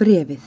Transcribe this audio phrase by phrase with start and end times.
[0.00, 0.44] Brefið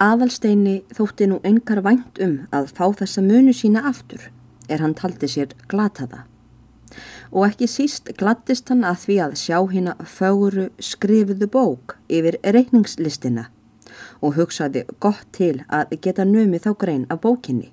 [0.00, 4.30] Aðalsteini þótti nú engar vænt um að fá þessa munu sína aftur
[4.72, 6.22] er hann taldi sér glataða
[7.30, 13.50] og ekki síst glattist hann að því að sjá hérna föguru skrifuðu bók yfir reikningslistina
[14.24, 17.68] og hugsaði gott til að geta nömið þá grein af bókinni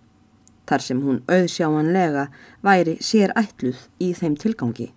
[0.67, 2.27] þar sem hún auðsjáanlega
[2.67, 4.91] væri sér ætluð í þeim tilgangi.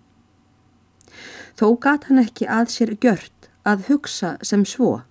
[1.57, 5.01] Þó gat hann ekki að sér gjört að hugsa sem svo.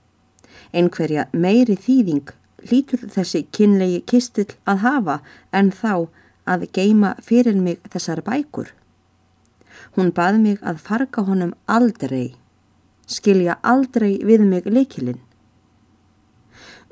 [0.72, 2.32] Einhverja meiri þýðing
[2.70, 5.18] lítur þessi kynlegi kistill að hafa
[5.52, 6.08] en þá
[6.46, 8.70] að geima fyrir mig þessar bækur.
[9.96, 12.34] Hún bað mig að farga honum aldrei,
[13.06, 15.20] skilja aldrei við mig leikilinn.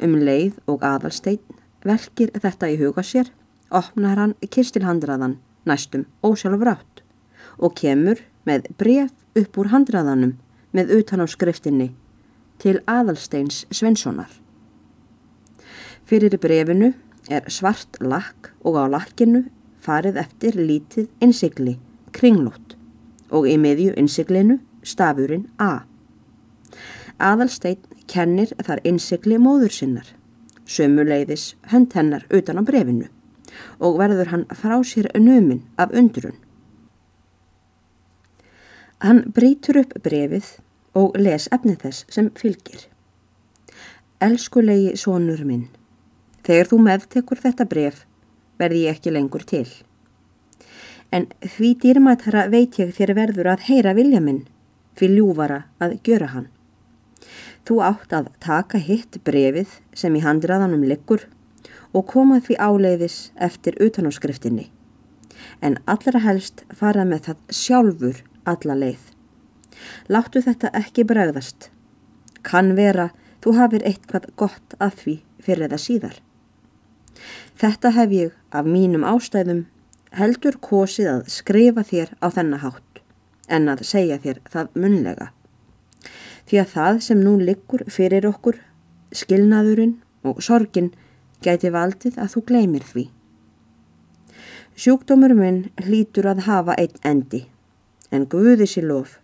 [0.00, 1.40] Um leið og aðalstein
[1.84, 3.30] verkir þetta í huga sér
[3.70, 5.38] opnar hann kistilhandraðan
[5.68, 7.02] næstum ósjálfur átt
[7.58, 10.38] og kemur með bref upp úr handraðanum
[10.76, 11.90] með utan á skriftinni
[12.60, 14.30] til aðalsteins Svenssonar.
[16.04, 16.92] Fyrir brefinu
[17.30, 19.44] er svart lakk og á lakkinu
[19.80, 21.78] farið eftir lítið innsikli,
[22.12, 22.76] kringlót
[23.30, 25.86] og í miðju innsiklinu stafurinn A.
[27.20, 27.78] Aðalstein
[28.10, 30.08] kennir þar innsikli móður sinnar,
[30.66, 33.08] sömuleiðis hönd hennar utan á brefinu
[33.78, 36.36] og verður hann frá sér numin af undrun.
[39.00, 40.58] Hann brítur upp brefið
[41.00, 42.82] og les efnið þess sem fylgir.
[44.20, 45.70] Elskulegi sonur minn,
[46.44, 48.02] þegar þú meðtekur þetta bref
[48.60, 49.64] verði ég ekki lengur til.
[51.16, 54.44] En því dýrmættara veit ég þér verður að heyra vilja minn,
[54.92, 56.50] fyrir ljúvara að gjöra hann.
[57.64, 61.24] Þú átt að taka hitt brefið sem í handraðanum liggur
[61.96, 64.68] og koma því áleiðis eftir utanáskriftinni.
[65.64, 68.20] En allra helst fara með það sjálfur
[68.52, 69.02] alla leið.
[70.12, 71.70] Láttu þetta ekki bregðast.
[72.42, 73.10] Kann vera
[73.44, 76.16] þú hafir eitthvað gott að því fyrir það síðar.
[77.60, 79.66] Þetta hef ég af mínum ástæðum
[80.16, 83.02] heldur kosið að skrifa þér á þennahátt
[83.50, 85.30] en að segja þér það munlega.
[86.46, 88.56] Því að það sem nú liggur fyrir okkur,
[89.14, 90.92] skilnaðurinn og sorgin
[91.44, 93.06] gæti valdið að þú gleymir því.
[94.80, 97.44] Sjúkdómur minn hlýtur að hafa einn endi,
[98.10, 99.18] en Guði sér lof.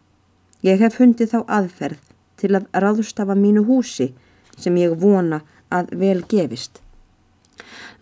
[0.62, 2.02] Ég hef fundið þá aðferð
[2.40, 4.12] til að ráðstafa mínu húsi
[4.56, 6.80] sem ég vona að vel gefist.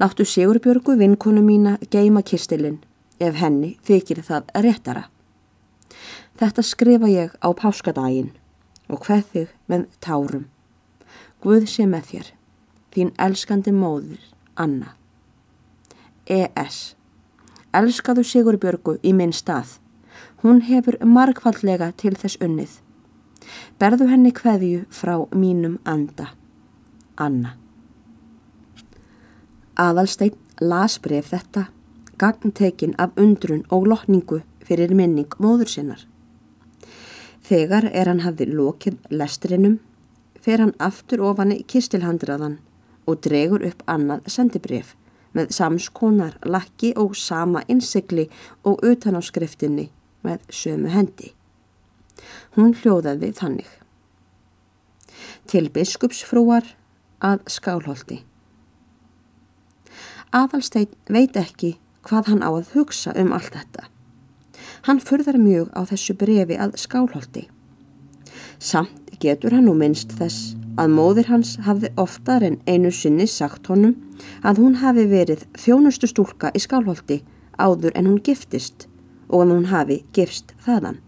[0.01, 2.81] Láttu Sigurbjörgu vinkonu mína geima kistilinn
[3.23, 5.05] ef henni þykir það réttara.
[6.39, 8.33] Þetta skrifa ég á páskadaginn
[8.91, 10.49] og hvað þig með tárum.
[11.45, 12.33] Guð sé með þér.
[12.95, 14.21] Þín elskandi móður,
[14.55, 14.95] Anna.
[16.31, 16.95] E.S.
[17.75, 19.79] Elskaðu Sigurbjörgu í minn stað.
[20.45, 22.73] Hún hefur margfallega til þess unnið.
[23.81, 26.27] Berðu henni hverju frá mínum anda.
[27.17, 27.55] Anna.
[29.81, 31.63] Aðalstein las bref þetta,
[32.21, 36.05] gagntekinn af undrun og lotningu fyrir minning móður sinnar.
[37.41, 39.81] Þegar er hann hafði lokið lestrinum,
[40.37, 42.61] fer hann aftur ofan í kistilhandraðan
[43.09, 44.93] og dregur upp annað sendibref
[45.33, 48.29] með samskonar lakki og sama innsikli
[48.63, 49.89] og utan á skriftinni
[50.25, 51.33] með sömu hendi.
[52.57, 53.71] Hún hljóðaði þannig.
[55.51, 56.75] Til biskupsfrúar
[57.25, 58.23] að skálholti.
[60.35, 63.89] Aðalstein veit ekki hvað hann á að hugsa um allt þetta.
[64.89, 67.47] Hann furðar mjög á þessu brefi að skálholti.
[68.59, 73.71] Samt getur hann nú minnst þess að móðir hans hafði oftar en einu sinni sagt
[73.71, 73.95] honum
[74.43, 77.21] að hún hafi verið þjónustu stúlka í skálholti
[77.59, 78.89] áður en hún giftist
[79.29, 81.01] og að hún hafi gifst þaðan.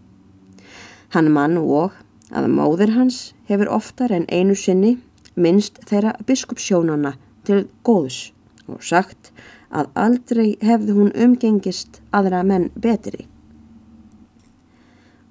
[1.13, 1.95] Hann mann og
[2.35, 4.97] að móðir hans hefur oftar en einu sinni
[5.35, 7.15] minnst þeirra biskupssjónana
[7.47, 8.31] til góðs
[8.67, 9.31] og sagt
[9.71, 13.27] að aldrei hefði hún umgengist aðra menn betri.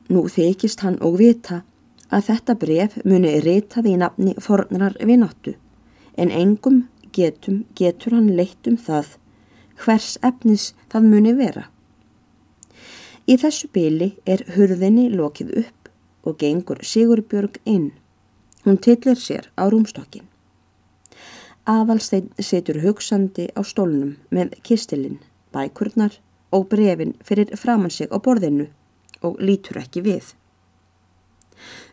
[0.09, 1.63] Nú þykist hann og vita
[2.15, 5.57] að þetta bref muni reytaði í nafni fornrar vináttu
[6.17, 6.85] en engum
[7.17, 9.17] getum getur hann leitt um það
[9.83, 11.67] hvers efnis það muni vera.
[13.27, 15.89] Í þessu byli er hurðinni lokið upp
[16.27, 17.91] og gengur Sigurbjörg inn.
[18.63, 20.27] Hún tillir sér á rúmstokkin.
[21.67, 25.19] Aðalstein setur hugsandi á stólnum með kistilinn,
[25.51, 26.21] bækurnar
[26.55, 28.69] og brefin fyrir framann sig á borðinu
[29.27, 30.35] og lítur ekki við.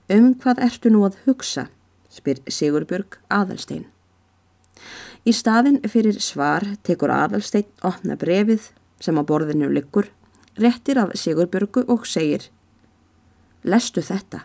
[0.05, 1.69] Um hvað ertu nú að hugsa?
[2.13, 3.87] spyr Sigurbjörg Aðalstein.
[5.25, 8.69] Í staðin fyrir svar tekur Aðalstein opna brefið
[9.01, 10.11] sem á borðinu liggur,
[10.57, 12.49] réttir af Sigurbjörgu og segir
[13.63, 14.43] Lestu þetta?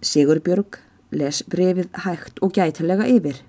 [0.00, 0.80] Sigurbjörg
[1.12, 3.42] les brefið hægt og gætilega yfir.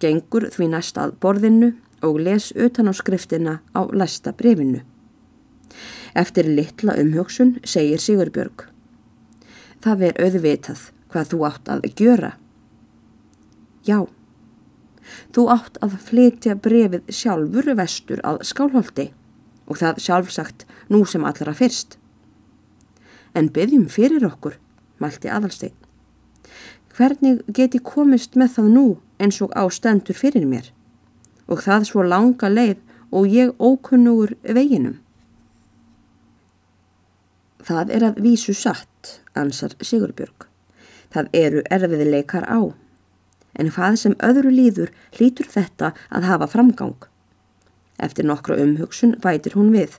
[0.00, 4.80] Gengur því næst að borðinu og les utan á skriftina á læsta brefinu.
[6.14, 8.66] Eftir litla umhjóksun segir Sigurbjörg.
[9.80, 12.32] Það er auðvitað hvað þú átt að gjöra.
[13.86, 14.06] Já,
[15.34, 19.10] þú átt að flytja brefið sjálfur vestur að skálholti
[19.70, 21.96] og það sjálfsagt nú sem allra fyrst.
[23.34, 24.56] En byggjum fyrir okkur,
[24.98, 25.76] mælti aðalstein.
[26.90, 28.86] Hvernig geti komist með það nú
[29.22, 30.72] eins og á stendur fyrir mér?
[31.46, 32.80] Og það svo langa leið
[33.14, 34.98] og ég ókunnugur veginum.
[37.62, 40.46] Það er að vísu satt, ansar Sigurbjörg.
[41.14, 42.74] Það eru erfiðileikar á.
[43.58, 47.09] En hvað sem öðru líður hlýtur þetta að hafa framgang.
[48.00, 49.98] Eftir nokkru umhugsun bætir hún við.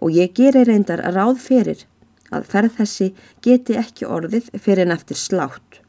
[0.00, 1.86] Og ég gerir reyndar ráð fyrir
[2.30, 3.10] að ferð þessi
[3.42, 5.80] geti ekki orðið fyrir en eftir slátt.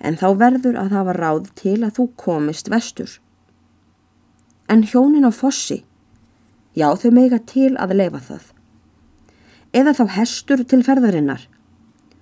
[0.00, 3.18] En þá verður að hafa ráð til að þú komist vestur.
[4.70, 5.82] En hjónin á fossi,
[6.76, 8.50] já þau meika til að leifa það
[9.76, 11.42] eða þá hestur til ferðarinnar.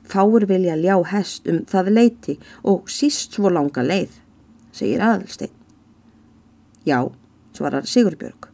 [0.09, 4.13] Fáur vilja ljá hest um það leiti og síst svo langa leið,
[4.73, 5.53] segir aðalstein.
[6.89, 7.09] Já,
[7.59, 8.49] svarar Sigurbjörg.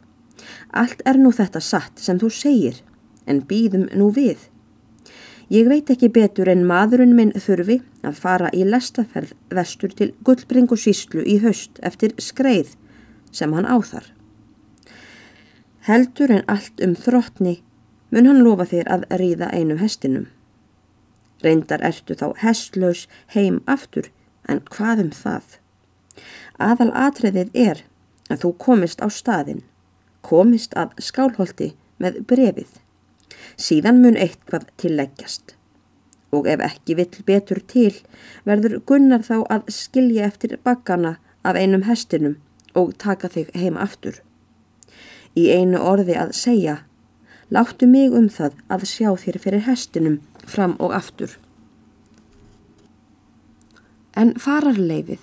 [0.73, 2.81] Allt er nú þetta satt sem þú segir,
[3.25, 4.49] en býðum nú við.
[5.53, 10.77] Ég veit ekki betur en maðurinn minn þurfi að fara í lestaferð vestur til Gullbringu
[10.77, 12.73] síslu í haust eftir skreið
[13.35, 14.07] sem hann áþar.
[15.85, 17.59] Heldur en allt um þróttni
[18.09, 20.25] mun hann lofa þér að ríða einu hestinum.
[21.45, 23.05] Reyndar ertu þá hestlaus
[23.35, 24.09] heim aftur,
[24.49, 25.59] en hvað um það?
[26.57, 27.83] Aðal atriðið er
[28.29, 29.61] að þú komist á staðin,
[30.25, 32.71] komist að skálholti með brefið.
[33.55, 35.55] Síðan mun eitthvað tilleggjast.
[36.35, 37.93] Og ef ekki vill betur til,
[38.43, 42.39] verður Gunnar þá að skilja eftir bakkana af einum hestinum
[42.75, 44.19] og taka þig heim aftur.
[45.35, 46.81] Í einu orði að segja
[47.53, 50.15] Láttu mig um það að sjá þér fyrir hestinum
[50.49, 51.35] fram og aftur.
[54.17, 55.21] En fararleifið?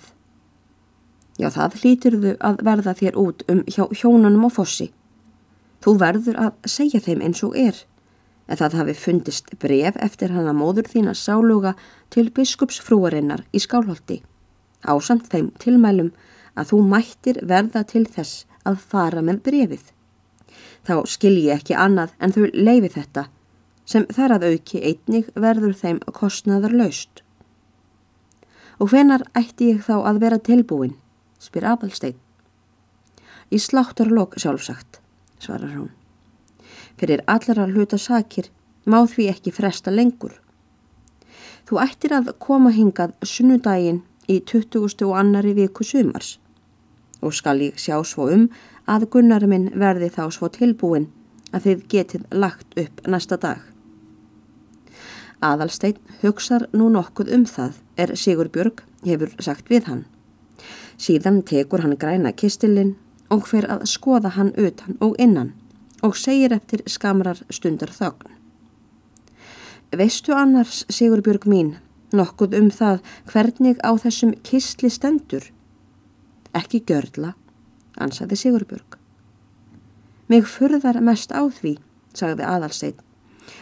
[1.39, 4.91] Já, það hlýtur þau að verða þér út um hjá hjónunum og fossi.
[5.83, 7.79] Þú verður að segja þeim eins og er,
[8.47, 11.73] en það hafi fundist bref eftir hana móður þína sáluga
[12.13, 14.21] til biskupsfrúarinnar í skálholti.
[14.85, 16.13] Ásamt þeim tilmælum
[16.53, 19.91] að þú mættir verða til þess að fara með brefið
[20.87, 23.27] þá skilji ekki annað en þau leifi þetta
[23.89, 27.23] sem þar að auki einnig verður þeim kostnaðar laust.
[28.79, 30.95] Og hvenar ætti ég þá að vera tilbúin,
[31.43, 32.15] spyr Abelstein.
[33.51, 35.01] Í sláttarlokk sjálfsagt,
[35.43, 35.91] svarar hún.
[36.97, 38.49] Fyrir allara hluta sakir
[38.85, 40.39] má því ekki fresta lengur.
[41.67, 45.03] Þú ættir að koma hingað sunnudaginn í 20.
[45.07, 46.37] og annari viku sumars
[47.23, 48.49] og skal ég sjá svo um
[48.89, 51.07] að Gunnar minn verði þá svo tilbúin
[51.55, 53.61] að þið getið lagt upp næsta dag.
[55.43, 60.03] Aðalstein hugsar nú nokkuð um það er Sigur Björg hefur sagt við hann.
[60.97, 62.95] Síðan tekur hann græna kistilinn
[63.33, 65.53] og fer að skoða hann utan og innan
[66.03, 68.31] og segir eftir skamrar stundar þögn.
[69.93, 71.75] Veistu annars, Sigur Björg mín,
[72.13, 72.99] nokkuð um það
[73.29, 75.45] hvernig á þessum kistli stendur?
[76.53, 77.33] Ekki görla
[78.01, 78.97] ansaði Sigurbjörg.
[80.29, 81.77] Mig furðar mest á því,
[82.15, 82.99] sagði aðalsteit,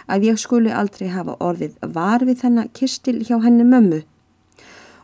[0.08, 4.01] að ég skuli aldrei hafa orðið var við þennan kistil hjá henni mömmu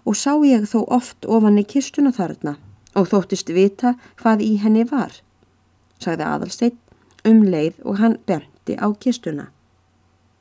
[0.07, 2.55] og sá ég þó oft ofan í kistuna þarna
[2.97, 5.11] og þóttist vita hvað í henni var,
[5.99, 9.51] sagði aðalsteit um leið og hann benti á kistuna.